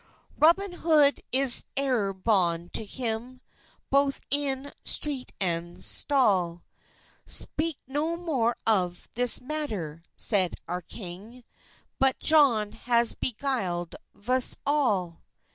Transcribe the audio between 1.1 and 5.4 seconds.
is euer bond to him, Bothe in strete